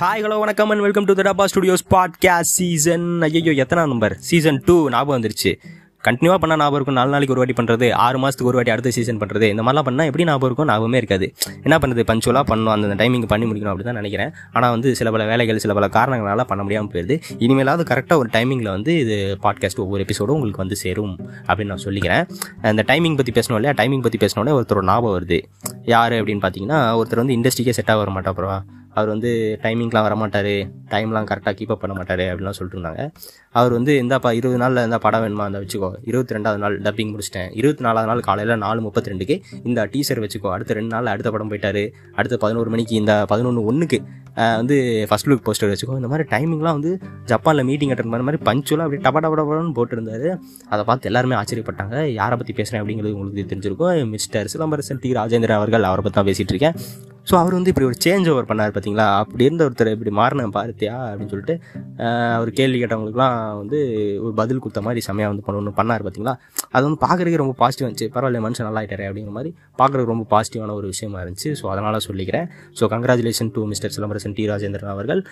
[0.00, 4.74] Hi hello வணக்கம் and welcome to Tadaba studios podcast season ஐயோ எத்தனை நம்பர் சீசன் டூ
[4.94, 5.50] ஞாபகம் வந்துருச்சு.
[6.06, 6.96] கண்டினியூவாக பண்ணால் ஞாபகம் இருக்கும்.
[6.98, 10.08] நாலு நாளைக்கு ஒரு வாட்டி பண்ணுறது ஆறு மாதத்துக்கு ஒரு வாட்டி அடுத்த சீசன் பண்ணுறது இந்த மாதிரிலாம் பண்ணால்
[10.10, 10.68] எப்படி ஞாபகம் இருக்கும்?
[10.72, 11.26] ஞாபகமே இருக்காது.
[11.66, 12.72] என்ன பண்ணுறது பஞ்சுவலாக பண்ணணும்.
[12.74, 14.30] அந்த டைமிங் பண்ணி முடிக்கணும் அப்படி தான் நினைக்கிறேன்.
[14.56, 18.72] ஆனால் வந்து சில பல வேலைகள் சில பல காரணங்களால் பண்ண முடியாமல் போயிடுது இனிமேலாவது கரெக்டாக ஒரு டைமிங்கில்
[18.76, 19.18] வந்து இது
[19.48, 21.16] பாட்காஸ்ட் ஒவ்வொரு எபிசோடும் உங்களுக்கு வந்து சேரும்
[21.48, 22.24] அப்படின்னு நான் சொல்லிக்கிறேன்.
[22.72, 23.76] அந்த டைமிங் பற்றி பேசணும் இல்லையா?
[23.82, 25.40] டைமிங் பற்றி பேசினோடனே ஒருத்தர் ஞாபகம் வருது.
[25.96, 28.58] யார் அப்படின்னு பார்த்தீங்கன்னா ஒருத்தர் வந்து இண்டஸ்ட்ரிக்கே செட்டாக வர மாட்டா அப்புறம்
[28.96, 29.30] அவர் வந்து
[29.64, 30.52] டைமிங்லாம் வரமாட்டார்
[30.92, 33.02] டைம்லாம் கரெக்டாக கீப்அப் பண்ண மாட்டார் அப்படிலாம் சொல்லிட்டு இருந்தாங்க
[33.58, 35.44] அவர் வந்து இந்தாப்பா இருபது நாளில் இருந்தால் படம் வேணுமா?
[35.48, 35.88] அந்த வச்சுக்கோ.
[36.10, 37.48] இருபத்தி ரெண்டாவது நாள் டப்பிங் முடிச்சிட்டேன்.
[37.60, 39.36] இருபத்தி நாலாவது நாள் காலையில் நாலு முப்பத்தி ரெண்டுக்கு
[39.68, 40.50] இந்த டீசர் வச்சுக்கோ.
[40.56, 41.82] அடுத்த ரெண்டு நாள் அடுத்த படம் போயிட்டார்.
[42.18, 44.00] அடுத்த பதினோரு மணிக்கு இந்த பதினொன்று ஒன்றுக்கு
[44.60, 44.76] வந்து
[45.10, 45.96] ஃபஸ்ட் லுக் போஸ்டர் வச்சுக்கோ.
[46.00, 46.92] இந்த மாதிரி டைமிங்லாம் வந்து
[47.32, 50.30] ஜப்பானில் மீட்டிங் அட்டன் பண்ண மாதிரி பஞ்சுவலாக அப்படி டபா டபா டபான்னு போட்டிருந்தாரு.
[50.72, 51.96] அதை பார்த்து எல்லாருமே ஆச்சரியப்பட்டாங்க.
[52.20, 54.08] யாரை பற்றி பேசுகிறேன் அப்படிங்கிறது உங்களுக்கு தெரிஞ்சிருக்கும்.
[54.16, 55.12] Mister Silambarasan T.
[55.20, 56.76] ராஜேந்திரன் அவர்கள் அவரை பற்றி தான் பேசிகிட்டு இருக்கேன்.
[57.28, 60.96] ஸோ அவர் வந்து இப்படி ஒரு சேஞ்ச் ஓவர் பண்ணார் பார்த்தீங்களா அப்படி இருந்த ஒருத்தர் இப்படி மாறின பார்த்தியா?
[61.08, 61.54] அப்படின்னு சொல்லிட்டு
[62.36, 63.78] அவர் கேள்வி கேட்டவங்களுக்குலாம் வந்து
[64.24, 66.34] ஒரு பதில் கொடுத்த மாதிரி செமையாக வந்து பண்ண ஒன்று பண்ணார் பார்த்தீங்களா
[66.74, 68.08] அது வந்து பார்க்குறதுக்கு ரொம்ப பாசிட்டிவ் இருந்துச்சு.
[68.16, 71.52] பரவாயில்ல மனுஷன் நல்லா ஆகிட்டாரு அப்படிங்கிற மாதிரி பார்க்குறதுக்கு ரொம்ப பாசிட்டிவான ஒரு விஷயமா இருந்துச்சு.
[71.60, 72.46] ஸோ அதனால் சொல்லிக்கிறேன்.
[72.80, 75.22] So congratulation to mister Silambarasan T Rajendran அவர்கள்.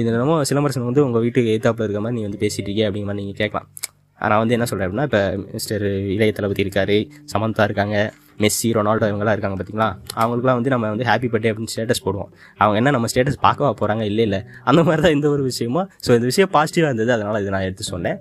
[0.00, 3.22] இது என்னமோ சிலம்பரசன் வந்து உங்கள் வீட்டுக்கு எய்த்தாப்பில் இருக்க மாதிரி நீ வந்து பேசிட்டு இருக்கீங்க அப்படிங்கிற மாதிரி
[3.24, 3.68] நீங்கள் கேட்கலாம்.
[4.20, 5.22] நான் வந்து என்ன சொல்கிறேன் அப்படின்னா இப்போ
[5.56, 5.82] மிஸ்டர்
[6.16, 6.96] இளைய தளபதி இருக்கார்
[7.32, 7.96] சமந்தா இருக்காங்க
[8.42, 9.88] மெஸ்ஸி ரொனால்டோ இவங்கெல்லாம் இருக்காங்க பார்த்தீங்களா
[10.20, 12.30] அவங்களுக்குலாம் வந்து நம்ம வந்து ஹாப்பி பர்த்டே அப்படின்னு ஸ்டேட்டஸ் போடுவோம்.
[12.62, 14.40] அவங்க என்ன நம்ம ஸ்டேட்டஸ் பார்க்கவா போகிறாங்க இல்லை இல்லை.
[14.70, 17.12] அந்த மாதிரி தான் இந்த ஒரு விஷயமா ஸோ இந்த விஷயம் பாசிட்டிவாக இருந்தது.
[17.16, 18.18] அதனால் இது நான் எடுத்து சொன்னேன்.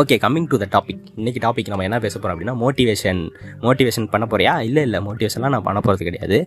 [0.00, 3.20] Okay coming to the topic இன்றைக்கி டாபிக் நம்ம என்ன பேச போகிறோம் அப்படின்னா மோட்டிவேஷன்
[3.64, 4.52] மோட்டிவேஷன் பண்ண போறியா?
[4.68, 4.98] இல்லை இல்லை.
[5.06, 6.38] மோட்டிவேஷன்லாம் நான் பண்ண போகிறது கிடையாது.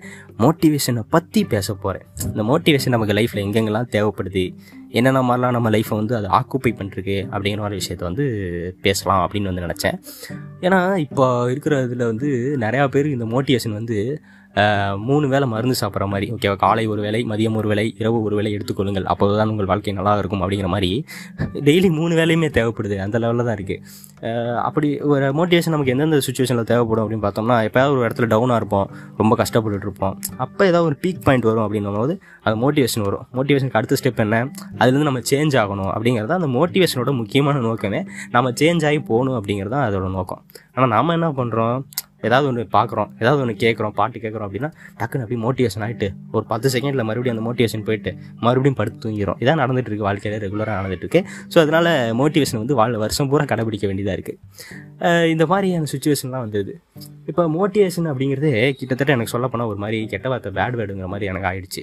[0.44, 4.46] மோட்டிவேஷனை பற்றி பேச போகிறேன் இந்த மோட்டிவேஷன் நமக்கு லைஃப்பில் எங்கெங்கெல்லாம் தேவைப்படுது?
[4.98, 8.26] என்னென்ன மாதிரிலாம் நம்ம லைஃப்பை வந்து அது ஆக்குப்பை பண்ணிருக்கு அப்படிங்கிற மாதிரி விஷயத்த வந்து
[8.86, 9.98] பேசலாம் அப்படின்னு வந்து நினச்சேன்.
[10.62, 13.98] ஏன்னா இப்போ இருக்கிற இதில் வந்து நிறையா பேர் இந்த மோட்டிவேஷன் வந்து
[15.08, 18.52] மூணு வேளை மருந்து சாப்பிட்ற மாதிரி ஓகேவா காலை ஒரு வேளை மதியம் ஒரு வேலை இரவு ஒரு வேலை
[18.58, 20.92] எடுத்துக்கொள்ளுங்கள் அப்போதான் உங்கள் வாழ்க்கை நல்லா இருக்கும் அப்படிங்கிற மாதிரி
[21.68, 22.96] டெய்லி மூணு வேலையுமே தேவைப்படுது.
[23.06, 24.06] அந்த லெவலில் தான் இருக்குது
[24.68, 28.88] அப்படி ஒரு மோட்டிவேஷன் நமக்கு எந்தெந்த சுச்சுவேஷனில் தேவைப்படும் அப்படின்னு பார்த்தோம்னா எப்போயாவது ஒரு இடத்துல டவுனாக இருப்போம்
[29.20, 30.16] ரொம்ப கஷ்டப்பட்டுட்டு இருப்போம்.
[30.44, 32.16] அப்போ ஏதாவது ஒரு பீக் பாயிண்ட் வரும் அப்படின்னும் போது
[32.46, 33.26] அது மோட்டிவேஷன் வரும்.
[33.38, 34.42] மோட்டிவேஷனுக்கு அடுத்த ஸ்டெப் என்ன?
[34.80, 38.02] அதுலேருந்து நம்ம சேஞ்ச் ஆகணும் அப்படிங்கிறது தான் அந்த மோட்டிவேஷனோட முக்கியமான நோக்கமே.
[38.36, 40.44] நம்ம சேஞ்ச் ஆகி போகணும் அப்படிங்கிறது தான் அதோட நோக்கம்.
[40.76, 41.78] ஆனால் நாம் என்ன பண்ணுறோம்
[42.24, 44.70] ஏதாவது ஒன்று பார்க்குறோம் ஏதாவது ஒன்று கேட்குறோம் பாட்டு கேட்குறோம் அப்படின்னா
[45.00, 48.12] டக்குன்னு அப்படியே மோட்டிவேஷன் ஆகிட்டு ஒரு பத்து செகண்டில் மறுபடியும் அந்த மோட்டிவேஷன் போயிட்டு
[48.46, 51.22] மறுபடியும் படுத்து தூங்கிடும் இதான் நடந்துட்டு இருக்கு வாழ்க்கையில் ரெகுலராக நடந்துட்டு இருக்கு.
[51.54, 51.90] ஸோ அதனால்
[52.22, 56.74] மோட்டிவேஷன் வந்து வாழ் வருஷம் பூரா கடைபிடிக்க வேண்டியதாக இருக்குது இந்த மாதிரியான சுச்சுவேஷன்லாம் வந்தது.
[57.32, 61.50] இப்போ மோட்டிவேஷன் அப்படிங்கிறது கிட்டத்தட்ட எனக்கு சொல்ல போனால் ஒரு மாதிரி கெட்ட வார்த்தை பேட் வேர்டுங்கிற மாதிரி எனக்கு
[61.52, 61.82] ஆயிடுச்சு.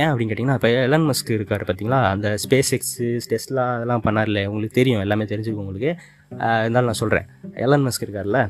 [0.00, 4.78] ஏன் அப்படின்னு கேட்டிங்கன்னா இப்போ எலன் மஸ்க் இருக்கார் பார்த்தீங்களா அந்த ஸ்பேஸ் எக்ஸு டெஸ்ட்லாம் அதெல்லாம் பண்ணார்ல உங்களுக்கு
[4.80, 5.92] தெரியும் எல்லாமே தெரிஞ்சிருக்கும் உங்களுக்கு.
[6.30, 7.26] இருந்தாலும் நான் சொல்கிறேன்
[7.64, 8.40] எலன் மஸ்க் இருக்கார்ல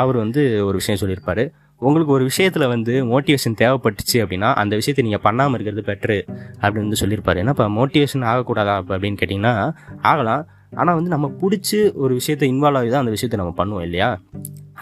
[0.00, 1.44] அவர் வந்து ஒரு விஷயம் சொல்லியிருப்பார்.
[1.82, 6.18] உங்களுக்கு ஒரு விஷயத்தில் வந்து மோட்டிவேஷன் தேவைப்பட்டுச்சு அப்படின்னா அந்த விஷயத்தை நீங்கள் பண்ணாமல் இருக்கிறது பெட்ரு
[6.62, 7.40] அப்படின்னு வந்து சொல்லியிருப்பாரு.
[7.42, 8.76] ஏன்னா இப்போ மோட்டிவேஷன் ஆகக்கூடாதா?
[8.96, 9.54] அப்படின்னு கேட்டிங்கன்னா
[10.12, 10.44] ஆகலாம்.
[10.80, 14.08] ஆனால் வந்து நம்ம பிடிச்சி ஒரு விஷயத்தை இன்வால்வ் ஆகி தான் அந்த விஷயத்தை நம்ம பண்ணுவோம் இல்லையா?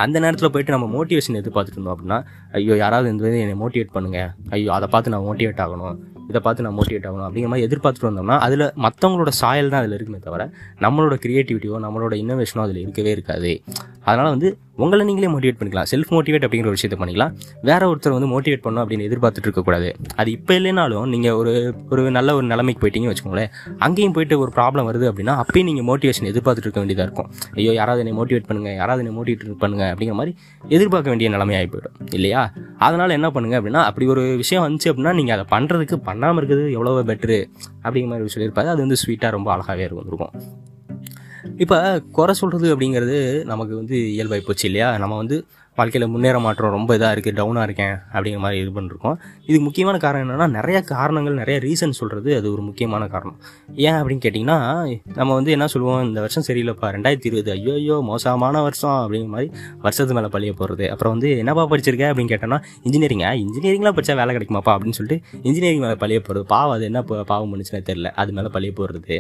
[0.04, 2.18] அந்த நேரத்தில் போயிட்டு நம்ம மோட்டிவேஷன் எதிர்பார்த்துட்டு இருந்தோம் அப்படின்னா
[2.58, 5.96] ஐயோ யாராவது இந்த இது என்னை மோட்டிவேட் பண்ணுங்கள் ஐயோ அதை பார்த்து நான் மோட்டிவேட் ஆகணும்.
[6.30, 10.20] இதை பார்த்து நான் மோட்டிவேட் ஆகணும் அப்படிங்கிற மாதிரி எதிர்பார்த்துட்டு வந்தோம்னா அதில் மற்றவங்களோட சாயல் தான் அதில் இருக்குமே
[10.26, 10.44] தவிர
[10.84, 13.52] நம்மளோட க்ரியேட்டிவிட்டியோ நம்மளோட இன்னோவேஷனோ அதில் இருக்கவே இருக்காது.
[14.08, 14.48] அதனால் வந்து
[14.84, 15.88] உங்களை நீங்களே மோட்டிவேட் பண்ணிக்கலாம்.
[15.90, 17.32] செல்ஃப் மோட்டிவேட் அப்படிங்கிற ஒரு விஷயத்தை பண்ணிக்கலாம்.
[17.68, 19.88] வேற ஒருத்தர் வந்து மோட்டிவேட் பண்ணணும் அப்படின்னு எதிர்பார்த்துட்டு இருக்கக்கூடாது.
[20.20, 21.52] அது இப்போ இல்லைனாலும் நீங்கள் ஒரு
[21.92, 23.52] ஒரு நல்ல ஒரு நிலைமைக்கு போயிட்டீங்கன்னு வச்சுக்கோங்களேன்
[23.86, 27.30] அங்கேயும் போயிட்டு ஒரு ப்ராப்ளம் வருது அப்படின்னா அப்பயும் நீங்கள் மோட்டிவேஷன் எதிர்பார்த்துட்டு இருக்க வேண்டியதாக இருக்கும்.
[27.58, 30.34] ஐயோ யாராவது என்னை மோட்டிவேட் பண்ணுங்கள் யாராவது என்னை மோட்டிவேட் பண்ணுங்க அப்படிங்கிற மாதிரி
[30.76, 31.96] எதிர்பார்க்க வேண்டிய நிலைமையாகி போயிடும்.
[32.18, 32.42] இல்லையா?
[32.88, 36.92] அதனால் என்ன பண்ணுங்க அப்படின்னா அப்படி ஒரு விஷயம் வந்துச்சு அப்படின்னா நீங்கள் அதை பண்ணுறதுக்கு பண்ணாமல் இருக்கிறது எவ்வளோ
[37.10, 37.38] பெட்ரு
[37.84, 38.70] அப்படிங்கிற மாதிரி சொல்லியிருப்பாரு.
[38.74, 40.30] அது வந்து ஸ்வீட்டாக ரொம்ப அழகாகவே இருக்கும்
[41.62, 41.78] இப்போ
[42.16, 44.88] குறை சொல்கிறது அப்படிங்கிறது நமக்கு வந்து இயல்பாகி போச்சு இல்லையா?
[45.02, 45.36] நம்ம வந்து
[45.78, 49.16] வாழ்க்கையில் முன்னேற மாற்றம் ரொம்ப இதாக இருக்குது டவுனாக இருக்கேன் அப்படிங்கிற மாதிரி இது பண்ணிருக்கோம்.
[49.46, 53.38] இதுக்கு முக்கியமான காரணம் என்னென்னா நிறைய காரணங்கள் நிறைய ரீசன் சொல்கிறது அது ஒரு முக்கியமான காரணம்.
[53.86, 54.58] ஏன் அப்படின்னு கேட்டிங்கன்னா
[55.18, 59.48] நம்ம வந்து என்ன சொல்லுவோம் இந்த வருஷம் சரியில்லைப்பா ரெண்டாயிரத்தி இருபது ஐயோ ஐயோ மோசமான வருஷம் அப்படிங்கிற மாதிரி
[59.86, 64.74] வருஷத்து மேலே பழிய போகிறது அப்புறம் வந்து என்னப்பா படிச்சிருக்க அப்படின்னு கேட்டோன்னா இன்ஜினியரிங்கா இன்ஜினியரிங்லாம் படித்தா வேலை கிடைக்குமாப்பா
[64.76, 67.02] அப்படின்னு சொல்லிட்டு இன்ஜினியரிங் மேலே பழிய போகிறது பாவம் அது என்ன
[67.32, 69.18] பாவம் பண்ணுச்சுன்னு தெரில அது மேலே பழிய போடுறது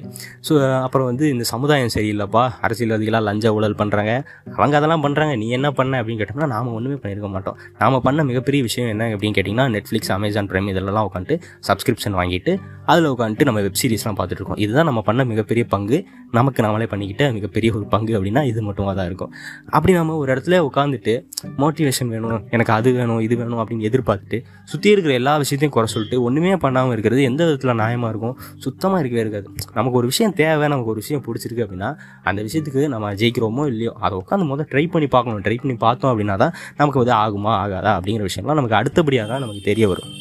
[0.48, 4.14] ஸோ அப்புறம் வந்து இந்த சமுதாயம் சரியில்லைப்பா அரசியல்வாதிகளாக லஞ்ச ஊழல் பண்ணுறாங்க
[4.56, 7.56] அவங்க அதெல்லாம் பண்ணுறாங்க நீ என்ன பண்ண அப்படின்னு கேட்டோம்னா நாம் ஒன்றுமே பண்ணியிருக்க மாட்டோம்.
[7.82, 11.38] நாம் பண்ண மிகப்பெரிய விஷயம் என்ன அப்படின்னு கேட்டிங்கன்னா நெட்ஃப்ளிக்ஸ் அமேசான் ப்ரைம் இதெல்லாம் உட்காந்துட்டு
[11.68, 12.54] சப்ஸ்கிரிப்ஷன் வாங்கிட்டு
[12.92, 14.60] அதில் உட்காந்துட்டு நம்ம வெப் சீரிஸ்லாம் பார்த்துட்டு இருக்கோம்.
[14.64, 15.98] இதுதான் நம்ம பண்ண மிகப்பெரிய பங்கு.
[16.38, 19.30] நமக்கு நாமளே பண்ணிக்கிட்ட மிகப்பெரிய ஒரு பங்கு அப்படின்னா இது மட்டுமா தான் இருக்கும்.
[19.76, 21.14] அப்படி நம்ம ஒரு இடத்துல உட்காந்துட்டு
[21.62, 24.38] மோட்டிவேஷன் வேணும் எனக்கு அது வேணும் இது வேணும் அப்படின்னு எதிர்பார்த்துட்டு
[24.72, 28.36] சுற்றி இருக்கிற எல்லா விஷயத்தையும் குறை சொல்லிட்டு ஒன்றுமே பண்ணாமல் இருக்கிறது எந்த விதத்தில் நியாயமாக இருக்கும்?
[28.64, 29.46] சுத்தமாக இருக்கவே இருக்காது.
[29.78, 31.90] நமக்கு ஒரு விஷயம் தேவை நமக்கு ஒரு விஷயம் பிடிச்சிருக்கு அப்படின்னா
[32.30, 35.42] அந்த விஷயத்துக்கு நம்ம ஜெயிக்கிறோமோ இல்லையோ அதை உட்காந்து முதல் ட்ரை பண்ணி பார்க்கணும்.
[35.46, 39.62] ட்ரை பண்ணி பார்த்தோம் அப்படின்னா தான் நமக்கு வந்து ஆகுமா ஆகாதா அப்படிங்கிற விஷயம்லாம் நமக்கு அடுத்தபடியாக தான் நமக்கு
[39.70, 40.12] தெரிய வரும்.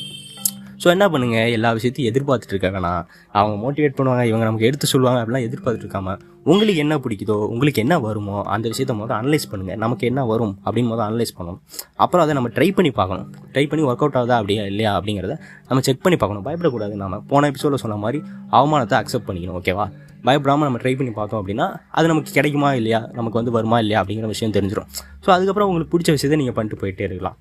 [0.84, 3.04] ஸோ என்ன பண்ணுங்கள் எல்லா விஷயத்தையும் எதிர்பார்த்துட்டு இருக்க வேணாம்
[3.40, 6.16] அவங்க மோட்டிவேட் பண்ணுவாங்க இவங்க நமக்கு எடுத்து சொல்லுவாங்க அப்படிலாம் எதிர்பார்த்துட்டு இருக்காம
[6.52, 10.92] உங்களுக்கு என்ன பிடிக்குதோ உங்களுக்கு என்ன வருமோ அந்த விஷயத்த முதல் அனலைஸ் பண்ணுங்கள் நமக்கு என்ன வரும் அப்படின்னு
[10.94, 11.60] முதல் அனலைஸ் பண்ணணும்.
[12.04, 13.30] அப்புறம் அதை நம்ம ட்ரை பண்ணி பார்க்கணும்.
[13.54, 15.36] ட்ரை பண்ணி ஒர்க் அவுட் ஆகுதா அப்படியா இல்லையா அப்படிங்கிறத
[15.70, 16.46] நம்ம செக் பண்ணி பார்க்கணும்.
[16.48, 18.22] பயப்படக்கூடாது நம்ம போன எபிசோடில் சொன்ன மாதிரி
[18.60, 19.88] அவமானத்தை அக்செப்ட் பண்ணிக்கணும் ஓகேவா
[20.28, 21.66] பயப்படாமல் நம்ம ட்ரை பண்ணி பார்த்தோம் அப்படின்னா
[21.98, 23.00] அது நமக்கு கிடைக்குமா இல்லையா?
[23.20, 24.90] நமக்கு வந்து வருமா இல்லையா அப்படிங்கிற விஷயம் தெரிஞ்சிடும்
[25.26, 27.36] ஸோ அதுக்கப்புறம் உங்களுக்கு பிடிச்ச விஷயத்தை நீங்கள் பண்ணிட்டு போயிட்டே இருக்கலாம்.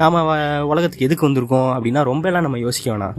[0.00, 0.16] நாம்
[0.72, 3.14] உலகத்துக்கு எதுக்கு வந்திருக்கோம் அப்படின்னா ரொம்ப எல்லாம் நம்ம யோசிக்க வேணாம்.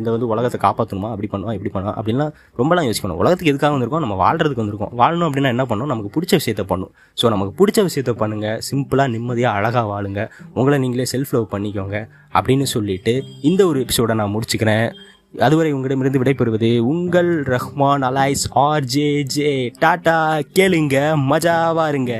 [0.00, 4.04] இந்த வந்து உலகத்தை காப்பாற்றணுமா அப்படி பண்ணுவோம் இப்படி பண்ணுவோம் அப்படின்லாம் ரொம்பலாம் யோசிக்கணும் உலகத்துக்கு எதுக்காக வந்திருக்கோம்?
[4.06, 4.92] நம்ம வாழ்கிறதுக்கு வந்திருக்கோம்.
[5.00, 5.92] வாழணும் அப்படின்னா என்ன பண்ணணும்?
[5.94, 10.22] நமக்கு பிடிச்ச விஷயத்த பண்ணும் ஸோ நமக்கு பிடிச்ச விஷயத்த பண்ணுங்கள் சிம்பிளாக நிம்மதியாக அழகாக வாழுங்க.
[10.58, 11.98] உங்களை நீங்களே செல்ஃப் லவ் பண்ணிக்கோங்க.
[12.38, 13.14] அப்படின்னு சொல்லிட்டு
[13.50, 14.88] இந்த ஒரு எபிசோடை நான் முடிச்சுக்கிறேன்.
[15.34, 20.96] அதுவரை உங்களிடமிருந்து விடைபெறுவது உங்கள் Rahman Aloys RJ J tata கேளுங்க
[21.30, 22.14] மஜாவா இருங்க.